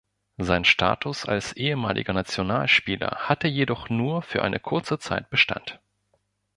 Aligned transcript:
Sein 0.39 0.65
Status 0.65 1.27
als 1.27 1.53
ehemaliger 1.55 2.11
Nationalspieler 2.13 3.17
hatte 3.29 3.47
jedoch 3.47 3.91
nur 3.91 4.23
für 4.23 4.41
eine 4.41 4.59
kurze 4.59 4.97
Zeit 4.97 5.29
bestand. 5.29 5.79